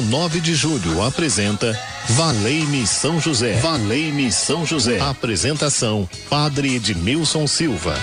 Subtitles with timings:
[0.00, 1.78] Rádio 9 de Julho apresenta
[2.10, 3.54] Valei-me São José.
[3.60, 4.98] Valei-me São José.
[4.98, 7.94] Apresentação: Padre Edmilson Silva.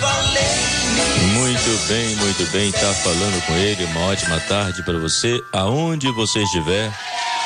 [1.34, 2.70] Muito bem, muito bem.
[2.70, 3.84] Tá falando com ele.
[3.86, 6.92] Uma ótima tarde para você, aonde você estiver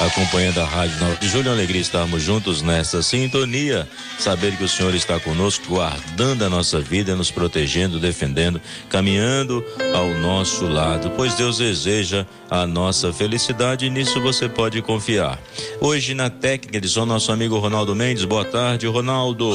[0.07, 1.51] acompanhando a Rádio 9 de Julho.
[1.51, 3.89] Alegria estarmos juntos nessa sintonia.
[4.19, 10.09] Saber que o Senhor está conosco, guardando a nossa vida, nos protegendo, defendendo, caminhando ao
[10.15, 15.39] nosso lado, pois Deus deseja a nossa felicidade e nisso você pode confiar.
[15.81, 18.25] Hoje na técnica de som, nosso amigo Ronaldo Mendes.
[18.25, 19.53] Boa tarde, Ronaldo.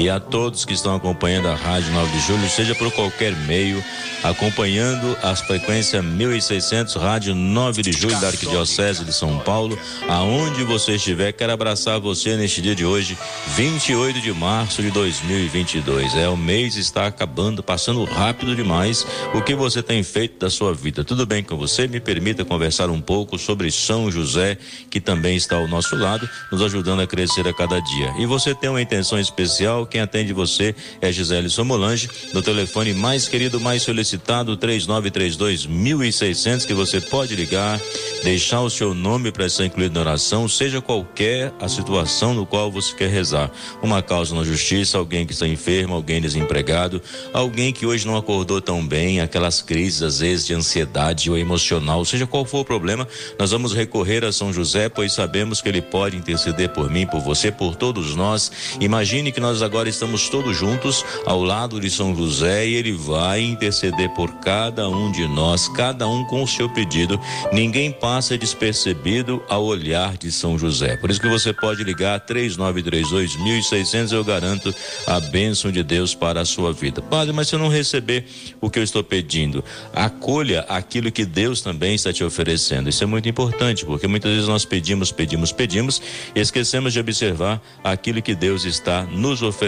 [0.00, 3.84] E a todos que estão acompanhando a Rádio 9 de Julho, seja por qualquer meio,
[4.22, 9.78] acompanhando as frequências 1600, Rádio 9 de Julho da Arquidiocese de São Paulo,
[10.08, 16.14] aonde você estiver, quero abraçar você neste dia de hoje, 28 de março de 2022.
[16.14, 19.06] É, o mês está acabando, passando rápido demais.
[19.34, 21.04] O que você tem feito da sua vida?
[21.04, 21.86] Tudo bem com você?
[21.86, 24.56] Me permita conversar um pouco sobre São José,
[24.88, 28.14] que também está ao nosso lado, nos ajudando a crescer a cada dia.
[28.18, 33.28] E você tem uma intenção especial, quem atende você é Gisele Somolange, no telefone mais
[33.28, 37.80] querido, mais solicitado solicitado 3932 1600 que você pode ligar,
[38.22, 42.70] deixar o seu nome para ser incluído na oração, seja qualquer a situação no qual
[42.70, 43.50] você quer rezar.
[43.82, 47.00] Uma causa na justiça, alguém que está enfermo, alguém desempregado,
[47.32, 52.04] alguém que hoje não acordou tão bem, aquelas crises às vezes de ansiedade ou emocional,
[52.04, 53.06] seja qual for o problema,
[53.38, 57.20] nós vamos recorrer a São José, pois sabemos que ele pode interceder por mim, por
[57.20, 58.50] você, por todos nós.
[58.80, 63.40] Imagine que nós agora estamos todos juntos ao lado de São José e ele vai
[63.40, 67.18] interceder interceder por cada um de nós, cada um com o seu pedido.
[67.52, 70.96] Ninguém passa despercebido ao olhar de São José.
[70.96, 74.74] Por isso que você pode ligar 3932 1600, eu garanto
[75.06, 77.00] a bênção de Deus para a sua vida.
[77.00, 78.24] Padre, mas se eu não receber
[78.60, 79.64] o que eu estou pedindo,
[79.94, 82.88] acolha aquilo que Deus também está te oferecendo.
[82.88, 86.02] Isso é muito importante, porque muitas vezes nós pedimos, pedimos, pedimos
[86.34, 89.59] e esquecemos de observar aquilo que Deus está nos oferecendo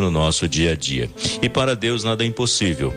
[0.00, 1.10] no nosso dia a dia.
[1.42, 2.94] E para Deus nada é impossível.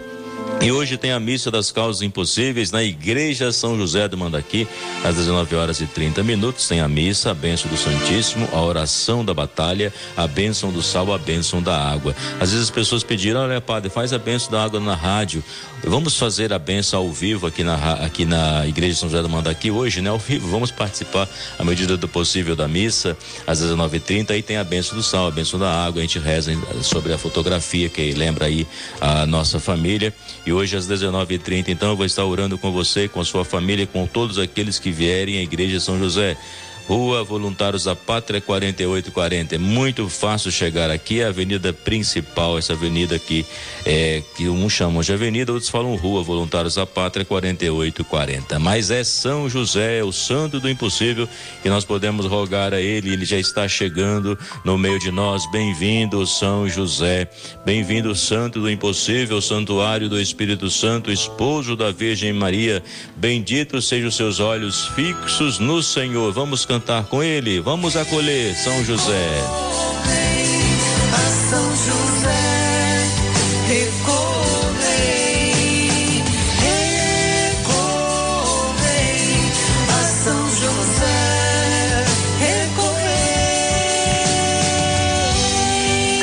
[0.61, 4.67] E hoje tem a missa das causas impossíveis na Igreja São José do Mandaqui,
[5.05, 6.67] às 19 horas e 30 minutos.
[6.67, 11.13] Tem a missa, a bênção do Santíssimo, a oração da batalha, a bênção do sal,
[11.13, 12.13] a bênção da água.
[12.41, 15.41] Às vezes as pessoas pediram, olha, padre, faz a bênção da água na rádio.
[15.81, 19.71] Vamos fazer a bênção ao vivo aqui na, aqui na Igreja São José do Mandaqui
[19.71, 20.09] hoje, né?
[20.09, 21.27] Ao vivo, vamos participar
[21.57, 24.31] à medida do possível da missa, às 19h30.
[24.31, 25.99] Aí tem a bênção do sal, a bênção da água.
[25.99, 26.51] A gente reza
[26.83, 28.67] sobre a fotografia que lembra aí
[28.99, 30.13] a nossa família.
[30.49, 34.07] E hoje às 19h30, então, eu vou estar orando com você, com sua família, com
[34.07, 36.35] todos aqueles que vierem à Igreja São José.
[36.89, 39.53] Rua Voluntários da Pátria 4840.
[39.53, 43.45] É muito fácil chegar aqui, é a avenida principal, essa avenida aqui,
[43.85, 48.57] é, que uns chamam de avenida, outros falam Rua Voluntários da Pátria 4840.
[48.57, 51.29] Mas é São José, o santo do impossível,
[51.61, 54.35] que nós podemos rogar a ele, ele já está chegando
[54.65, 55.45] no meio de nós.
[55.51, 57.29] Bem-vindo, São José.
[57.63, 62.81] Bem-vindo, santo do impossível, santuário do Espírito Santo, esposo da Virgem Maria.
[63.15, 66.31] Bendito sejam os seus olhos fixos no Senhor.
[66.33, 67.59] Vamos cantar cantar com ele.
[67.59, 69.43] Vamos acolher São José.
[71.49, 72.18] São José,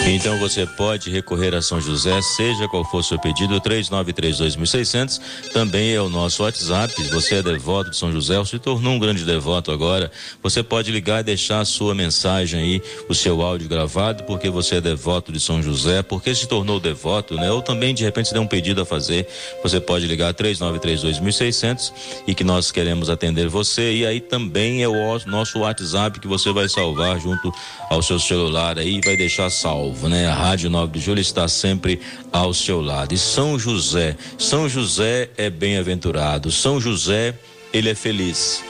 [0.09, 5.21] Então você pode recorrer a São José, seja qual for o seu pedido, 3932.600.
[5.53, 6.95] Também é o nosso WhatsApp.
[7.11, 10.09] Você é devoto de São José, ou se tornou um grande devoto agora,
[10.41, 14.77] você pode ligar e deixar a sua mensagem aí, o seu áudio gravado, porque você
[14.77, 17.51] é devoto de São José, porque se tornou devoto, né?
[17.51, 19.27] Ou também, de repente, se der um pedido a fazer,
[19.61, 21.93] você pode ligar 3932.600
[22.29, 23.93] e que nós queremos atender você.
[23.93, 27.53] E aí também é o nosso WhatsApp que você vai salvar junto
[27.91, 30.27] ao seu celular aí, vai deixar salvo né?
[30.27, 32.01] A Rádio 9 de Julho está sempre
[32.33, 33.15] ao seu lado.
[33.15, 37.35] E São José, São José é bem-aventurado, São José,
[37.73, 38.63] ele é feliz.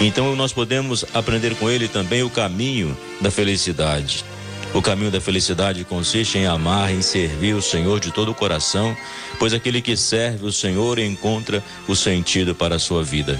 [0.00, 4.24] Então nós podemos aprender com ele também o caminho da felicidade.
[4.74, 8.96] O caminho da felicidade consiste em amar, em servir o Senhor de todo o coração,
[9.38, 13.38] pois aquele que serve o Senhor encontra o sentido para a sua vida.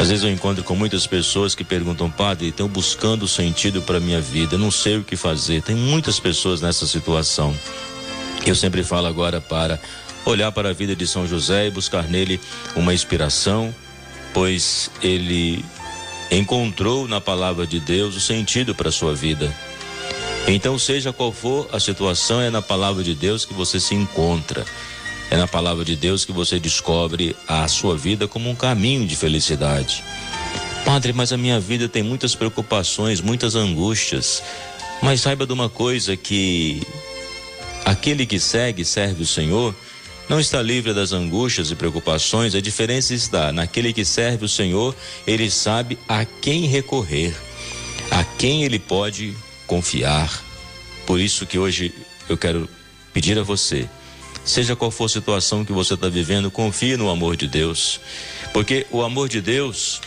[0.00, 4.18] Às vezes eu encontro com muitas pessoas que perguntam, padre, estão buscando sentido para minha
[4.18, 5.60] vida, não sei o que fazer.
[5.60, 7.54] Tem muitas pessoas nessa situação.
[8.46, 9.78] Eu sempre falo agora para
[10.24, 12.40] olhar para a vida de São José e buscar nele
[12.74, 13.74] uma inspiração,
[14.32, 15.62] pois ele
[16.30, 19.54] encontrou na palavra de Deus o sentido para a sua vida.
[20.48, 24.64] Então, seja qual for a situação, é na palavra de Deus que você se encontra.
[25.30, 29.14] É na palavra de Deus que você descobre a sua vida como um caminho de
[29.14, 30.02] felicidade.
[30.84, 34.42] Padre, mas a minha vida tem muitas preocupações, muitas angústias.
[35.00, 36.82] Mas saiba de uma coisa que
[37.84, 39.74] aquele que segue, serve o Senhor,
[40.28, 42.54] não está livre das angústias e preocupações.
[42.54, 44.96] A diferença está naquele que serve o Senhor,
[45.26, 47.34] ele sabe a quem recorrer,
[48.10, 49.36] a quem ele pode
[49.66, 50.42] confiar.
[51.06, 51.94] Por isso que hoje
[52.28, 52.68] eu quero
[53.12, 53.88] pedir a você,
[54.44, 58.00] seja qual for a situação que você está vivendo, confie no amor de Deus,
[58.52, 60.00] porque o amor de Deus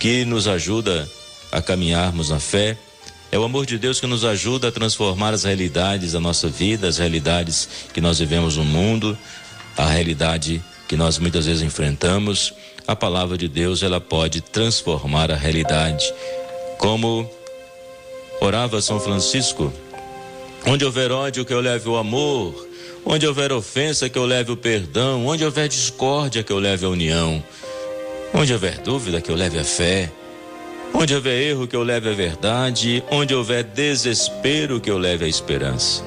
[0.00, 1.06] que nos ajuda
[1.52, 2.76] a caminharmos na fé.
[3.30, 6.88] É o amor de Deus que nos ajuda a transformar as realidades da nossa vida,
[6.88, 9.16] as realidades que nós vivemos no mundo,
[9.76, 12.52] a realidade que nós muitas vezes enfrentamos.
[12.86, 16.12] A palavra de Deus, ela pode transformar a realidade.
[16.78, 17.30] Como
[18.40, 19.72] orava São Francisco,
[20.66, 22.69] onde houver ódio que eu leve o amor,
[23.04, 26.88] onde houver ofensa que eu leve o perdão, onde houver discórdia que eu leve a
[26.88, 27.42] união.
[28.32, 30.10] Onde houver dúvida, que eu leve a fé.
[30.94, 33.02] Onde houver erro, que eu leve a verdade.
[33.10, 36.04] Onde houver desespero, que eu leve a esperança.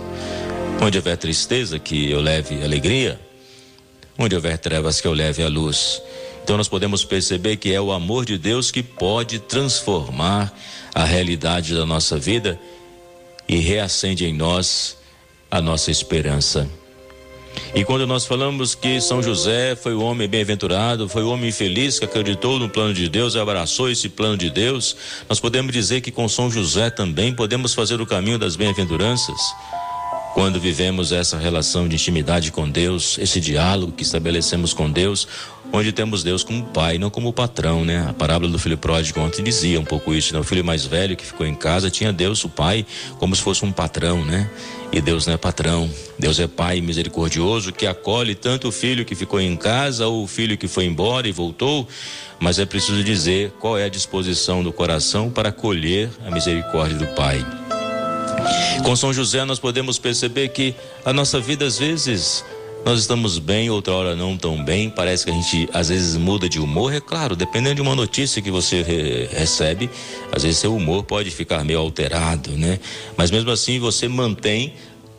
[0.81, 3.19] Onde houver tristeza, que eu leve alegria.
[4.17, 6.01] Onde houver trevas, que eu leve a luz.
[6.43, 10.53] Então nós podemos perceber que é o amor de Deus que pode transformar
[10.93, 12.59] a realidade da nossa vida
[13.47, 14.97] e reacende em nós
[15.49, 16.69] a nossa esperança.
[17.75, 21.99] E quando nós falamos que São José foi o homem bem-aventurado, foi o homem feliz
[21.99, 24.95] que acreditou no plano de Deus e abraçou esse plano de Deus,
[25.27, 29.37] nós podemos dizer que com São José também podemos fazer o caminho das bem-aventuranças.
[30.33, 35.27] Quando vivemos essa relação de intimidade com Deus, esse diálogo que estabelecemos com Deus,
[35.71, 38.07] onde temos Deus como pai, não como patrão, né?
[38.09, 40.39] A parábola do filho pródigo ontem dizia um pouco isso, né?
[40.39, 42.83] O filho mais velho que ficou em casa tinha Deus, o pai,
[43.19, 44.49] como se fosse um patrão, né?
[44.91, 45.87] E Deus não é patrão,
[46.17, 50.27] Deus é pai misericordioso que acolhe tanto o filho que ficou em casa ou o
[50.27, 51.87] filho que foi embora e voltou,
[52.39, 57.07] mas é preciso dizer qual é a disposição do coração para acolher a misericórdia do
[57.15, 57.62] pai.
[58.83, 60.75] Com São José nós podemos perceber que
[61.05, 62.43] a nossa vida às vezes
[62.85, 64.89] nós estamos bem, outra hora não tão bem.
[64.89, 66.93] Parece que a gente às vezes muda de humor.
[66.93, 69.89] É claro, dependendo de uma notícia que você re recebe,
[70.31, 72.79] às vezes seu humor pode ficar meio alterado, né?
[73.15, 74.73] Mas mesmo assim você mantém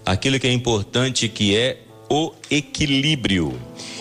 [0.05, 1.79] aquilo que é importante, que é
[2.11, 3.59] o equilíbrio.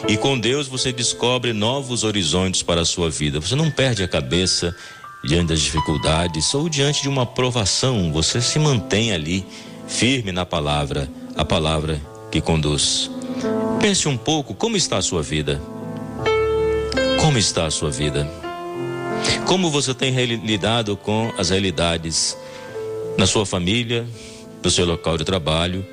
[0.07, 3.39] E com Deus você descobre novos horizontes para a sua vida.
[3.39, 4.75] Você não perde a cabeça
[5.23, 9.45] diante das dificuldades ou diante de uma provação, você se mantém ali
[9.87, 13.09] firme na palavra, a palavra que conduz.
[13.79, 15.61] Pense um pouco como está a sua vida.
[17.21, 18.29] Como está a sua vida?
[19.47, 22.37] Como você tem lidado com as realidades
[23.17, 24.05] na sua família,
[24.61, 25.85] no seu local de trabalho,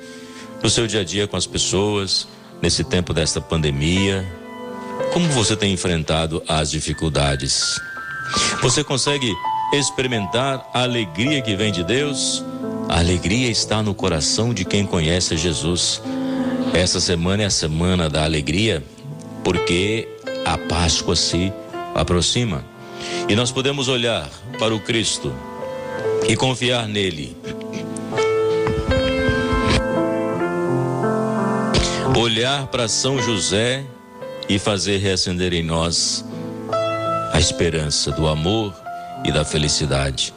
[0.61, 2.27] no seu dia a dia com as pessoas,
[2.61, 4.25] nesse tempo desta pandemia?
[5.13, 7.79] Como você tem enfrentado as dificuldades?
[8.61, 9.33] Você consegue
[9.73, 12.43] experimentar a alegria que vem de Deus?
[12.89, 16.01] A alegria está no coração de quem conhece Jesus.
[16.73, 18.83] Essa semana é a semana da alegria,
[19.43, 20.07] porque
[20.45, 21.51] a Páscoa se
[21.95, 22.63] aproxima.
[23.27, 24.29] E nós podemos olhar
[24.59, 25.33] para o Cristo
[26.27, 27.35] e confiar nele.
[32.15, 33.83] Olhar para São José
[34.47, 36.23] e fazer reacender em nós
[37.31, 38.73] a esperança do amor
[39.23, 40.33] e da felicidade.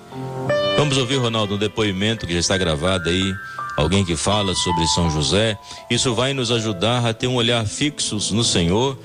[0.76, 3.34] Vamos ouvir, Ronaldo, um depoimento que já está gravado aí,
[3.76, 5.56] alguém que fala sobre São José.
[5.90, 8.98] Isso vai nos ajudar a ter um olhar fixo no Senhor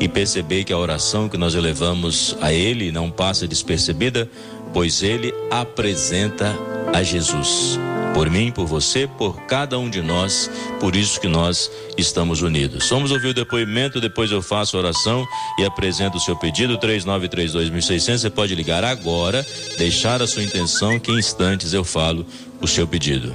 [0.00, 4.28] e perceber que a oração que nós elevamos a Ele não passa despercebida,
[4.72, 6.54] pois Ele apresenta
[6.92, 7.78] a Jesus
[8.14, 12.88] por mim, por você, por cada um de nós, por isso que nós estamos unidos.
[12.88, 15.26] Vamos ouvir o depoimento, depois eu faço a oração
[15.58, 18.18] e apresento o seu pedido, 3932.600.
[18.18, 19.44] Você pode ligar agora,
[19.76, 22.24] deixar a sua intenção, que em instantes eu falo
[22.60, 23.34] o seu pedido.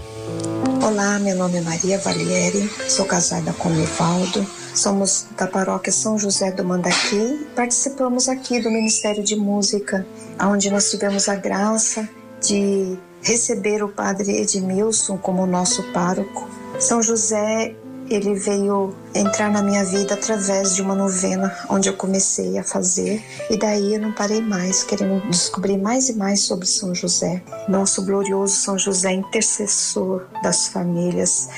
[0.81, 6.51] Olá, meu nome é Maria Valieri, sou casada com Evaldo, somos da paróquia São José
[6.51, 10.07] do Mandaqui, participamos aqui do Ministério de Música,
[10.41, 12.07] onde nós tivemos a graça
[12.41, 16.49] de receber o padre Edmilson como nosso pároco.
[16.79, 17.75] São José,
[18.09, 23.23] ele veio entrar na minha vida através de uma novena onde eu comecei a fazer
[23.49, 27.43] e daí eu não parei mais, querendo descobrir mais e mais sobre São José.
[27.67, 31.49] Nosso glorioso São José, intercessor das famílias,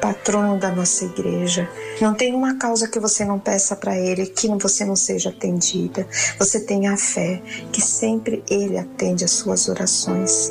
[0.00, 1.68] patrono da nossa igreja.
[2.00, 6.06] Não tem uma causa que você não peça para ele que você não seja atendida.
[6.38, 10.50] Você tenha a fé que sempre ele atende as suas orações.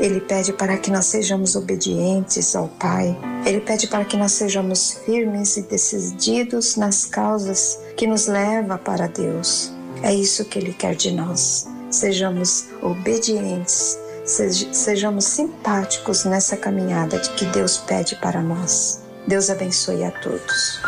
[0.00, 3.18] Ele pede para que nós sejamos obedientes ao Pai.
[3.44, 9.08] Ele pede para que nós sejamos firmes e decididos nas causas que nos levam para
[9.08, 9.72] Deus.
[10.02, 11.66] É isso que Ele quer de nós.
[11.90, 19.00] Sejamos obedientes, sejamos simpáticos nessa caminhada que Deus pede para nós.
[19.26, 20.80] Deus abençoe a todos.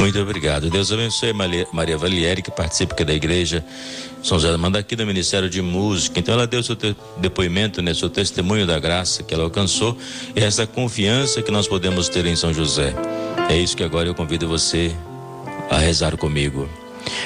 [0.00, 0.70] Muito obrigado.
[0.70, 3.62] Deus abençoe Maria Valieri, que participa aqui da igreja
[4.22, 6.18] São José manda aqui do Ministério de Música.
[6.18, 6.74] Então ela deu seu
[7.18, 9.96] depoimento, né, seu testemunho da graça que ela alcançou
[10.34, 12.94] e essa confiança que nós podemos ter em São José.
[13.50, 14.90] É isso que agora eu convido você
[15.70, 16.66] a rezar comigo.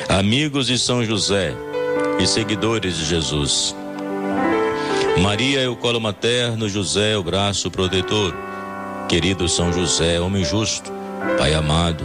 [0.08, 1.54] Amigos de São José
[2.18, 3.74] e seguidores de Jesus.
[5.22, 8.34] Maria é o colo materno, José é o braço protetor.
[9.08, 10.92] Querido São José, homem justo,
[11.38, 12.04] Pai amado,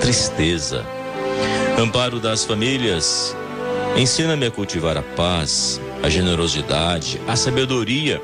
[0.00, 0.84] tristeza.
[1.78, 3.36] Amparo das famílias,
[3.96, 8.20] ensina-me a cultivar a paz, a generosidade, a sabedoria,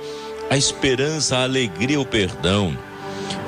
[0.50, 2.76] a esperança, a alegria, o perdão.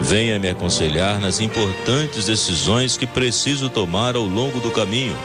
[0.01, 5.17] Venha me aconselhar nas importantes decisões que preciso tomar ao longo do caminho.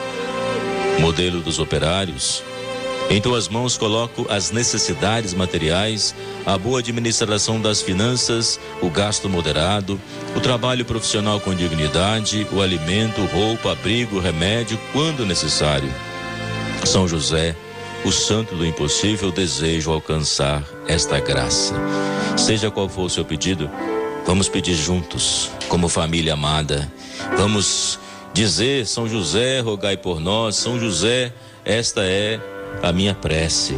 [0.99, 2.43] Modelo dos operários,
[3.13, 6.15] em tuas mãos coloco as necessidades materiais,
[6.47, 10.01] a boa administração das finanças, o gasto moderado,
[10.35, 15.93] o trabalho profissional com dignidade, o alimento, roupa, abrigo, remédio, quando necessário.
[16.85, 17.55] São José,
[18.03, 21.75] o santo do impossível, desejo alcançar esta graça.
[22.35, 23.69] Seja qual for o seu pedido,
[24.25, 26.91] vamos pedir juntos, como família amada.
[27.37, 27.99] Vamos
[28.33, 30.55] dizer: São José, rogai por nós.
[30.55, 31.31] São José,
[31.63, 32.39] esta é
[32.81, 33.73] a minha prece.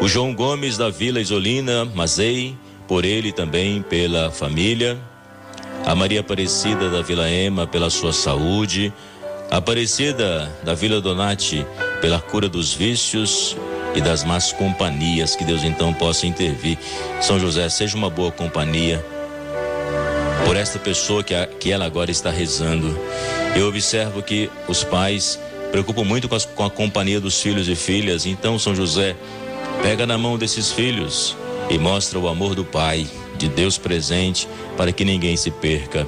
[0.00, 4.98] O João Gomes da Vila Isolina, Mazei, por ele também pela família.
[5.86, 8.92] A Maria Aparecida da Vila Ema pela sua saúde.
[9.50, 11.66] A Aparecida da Vila Donati
[12.00, 13.56] pela cura dos vícios
[13.94, 15.36] e das más companhias.
[15.36, 16.78] Que Deus então possa intervir.
[17.20, 19.04] São José, seja uma boa companhia
[20.44, 22.98] por esta pessoa que, a, que ela agora está rezando.
[23.56, 25.38] Eu observo que os pais
[25.74, 28.26] preocupo muito com, as, com a companhia dos filhos e filhas.
[28.26, 29.16] Então, São José,
[29.82, 31.36] pega na mão desses filhos
[31.68, 36.06] e mostra o amor do Pai, de Deus presente, para que ninguém se perca.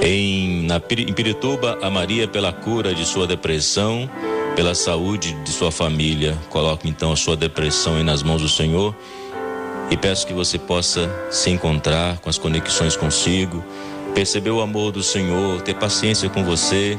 [0.00, 4.08] Em, na, em Pirituba, a Maria pela cura de sua depressão,
[4.56, 6.34] pela saúde de sua família.
[6.48, 8.96] Coloque então a sua depressão nas mãos do Senhor
[9.90, 13.62] e peço que você possa se encontrar com as conexões consigo,
[14.14, 16.98] perceber o amor do Senhor, ter paciência com você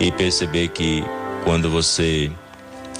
[0.00, 1.04] e perceber que
[1.44, 2.30] quando você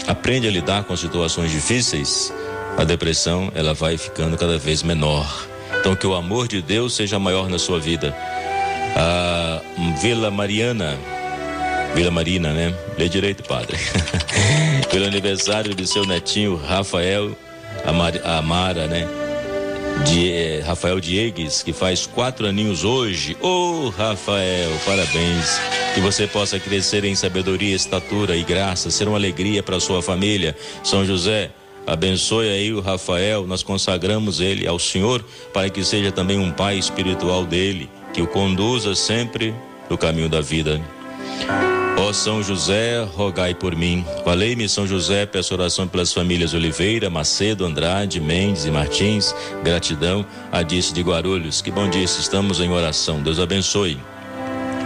[0.06, 2.32] aprende a lidar com situações difíceis,
[2.76, 5.48] a depressão ela vai ficando cada vez menor.
[5.80, 8.14] Então que o amor de Deus seja maior na sua vida.
[8.96, 9.60] A
[10.00, 10.98] Vila Mariana,
[11.94, 12.74] Vila Marina, né?
[12.98, 13.78] Lê direito, padre.
[14.90, 17.36] Pelo aniversário de seu netinho Rafael
[18.24, 19.19] Amara, né?
[20.04, 23.36] De Rafael Diegues, que faz quatro aninhos hoje.
[23.40, 25.60] Ô oh, Rafael, parabéns.
[25.94, 30.56] Que você possa crescer em sabedoria, estatura e graça, ser uma alegria para sua família.
[30.82, 31.50] São José,
[31.86, 36.78] abençoe aí o Rafael, nós consagramos ele ao Senhor para que seja também um pai
[36.78, 39.54] espiritual dele, que o conduza sempre
[39.88, 40.80] no caminho da vida.
[42.02, 44.04] Ó São José, rogai por mim.
[44.24, 49.34] Valei-me São José, peço oração pelas famílias Oliveira, Macedo, Andrade, Mendes e Martins.
[49.62, 51.60] Gratidão a Disse de Guarulhos.
[51.60, 53.22] Que bom dia, estamos em oração.
[53.22, 54.00] Deus abençoe.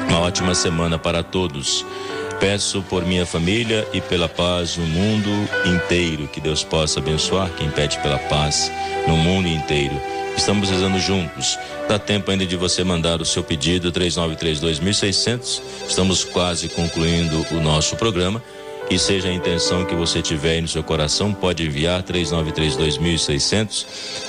[0.09, 1.87] Uma ótima semana para todos.
[2.41, 5.31] Peço por minha família e pela paz no mundo
[5.65, 6.27] inteiro.
[6.27, 8.73] Que Deus possa abençoar quem pede pela paz
[9.07, 10.14] no mundo inteiro.
[10.37, 11.59] Estamos rezando juntos.
[11.89, 15.63] Dá tempo ainda de você mandar o seu pedido 3932.600.
[15.89, 18.43] Estamos quase concluindo o nosso programa.
[18.91, 23.87] E seja a intenção que você tiver aí no seu coração, pode enviar 3932.600,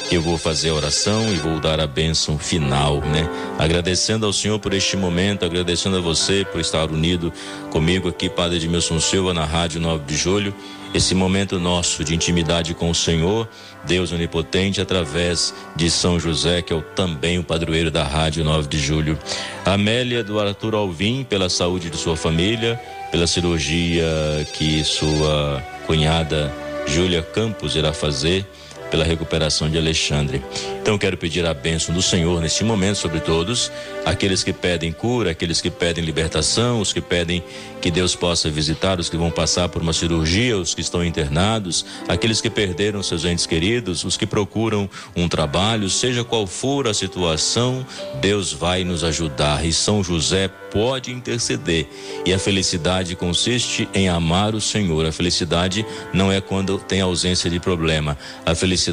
[0.08, 3.30] que eu vou fazer a oração e vou dar a bênção final, né?
[3.60, 7.34] Agradecendo ao Senhor por este momento, agradecendo a você por estar unido
[7.70, 10.56] comigo aqui, Padre Edmilson Silva, na Rádio 9 de Julho
[10.96, 13.50] esse momento nosso de intimidade com o Senhor,
[13.84, 18.70] Deus onipotente, através de São José, que é o, também o padroeiro da Rádio 9
[18.70, 19.20] de Julho.
[19.66, 22.80] Amélia do Arthur Alvim, pela saúde de sua família,
[23.12, 24.06] pela cirurgia
[24.54, 26.50] que sua cunhada
[26.88, 28.48] Júlia Campos irá fazer
[28.96, 30.42] pela recuperação de Alexandre.
[30.82, 33.70] Então quero pedir a bênção do Senhor neste momento sobre todos,
[34.06, 37.44] aqueles que pedem cura, aqueles que pedem libertação, os que pedem
[37.82, 41.86] que Deus possa visitar, os que vão passar por uma cirurgia, os que estão internados,
[42.08, 46.94] aqueles que perderam seus entes queridos, os que procuram um trabalho, seja qual for a
[46.94, 47.86] situação,
[48.22, 51.88] Deus vai nos ajudar e São José pode interceder.
[52.26, 55.06] E a felicidade consiste em amar o Senhor.
[55.06, 58.18] A felicidade não é quando tem ausência de problema.
[58.46, 58.85] A felicidade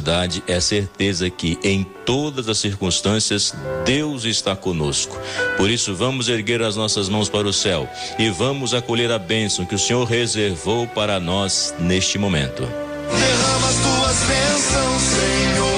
[0.47, 3.53] é a certeza que em todas as circunstâncias
[3.85, 5.17] Deus está conosco.
[5.57, 9.65] Por isso, vamos erguer as nossas mãos para o céu e vamos acolher a bênção
[9.65, 12.63] que o Senhor reservou para nós neste momento.
[12.63, 15.72] Derrama as tuas bênçãos, Senhor.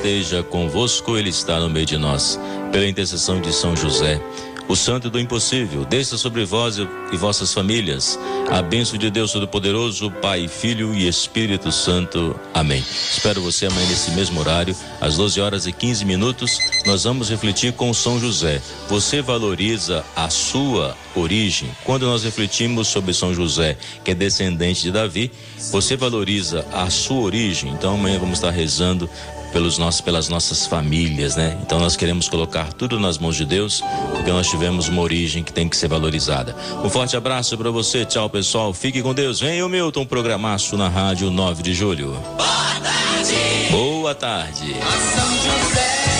[0.00, 2.40] Esteja convosco, Ele está no meio de nós.
[2.72, 4.18] Pela intercessão de São José,
[4.66, 8.18] o santo do impossível, desça sobre vós e vossas famílias.
[8.50, 12.34] A bênção de Deus Todo-Poderoso, Pai, Filho e Espírito Santo.
[12.54, 12.82] Amém.
[13.10, 16.56] Espero você amanhã nesse mesmo horário, às 12 horas e 15 minutos.
[16.86, 18.62] Nós vamos refletir com São José.
[18.88, 21.68] Você valoriza a sua origem?
[21.84, 25.30] Quando nós refletimos sobre São José, que é descendente de Davi,
[25.70, 27.70] você valoriza a sua origem?
[27.72, 29.10] Então amanhã vamos estar rezando
[29.52, 31.58] pelos nossos, pelas nossas famílias, né?
[31.62, 33.82] Então nós queremos colocar tudo nas mãos de Deus,
[34.14, 36.56] porque nós tivemos uma origem que tem que ser valorizada.
[36.84, 39.40] Um forte abraço para você, tchau pessoal, fique com Deus.
[39.40, 42.12] Vem o Milton, programaço na rádio 9 de julho.
[42.36, 43.70] Boa tarde.
[43.70, 44.74] Boa tarde.
[45.14, 46.19] São José.